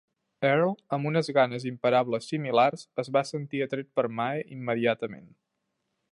Earl, 0.51 0.71
amb 0.95 1.09
una 1.09 1.21
ganes 1.37 1.67
imparables 1.71 2.25
similars, 2.33 2.85
es 3.03 3.11
va 3.17 3.23
sentir 3.33 3.61
atret 3.67 3.91
per 3.99 4.07
Mae 4.21 4.43
immediatament. 4.57 5.29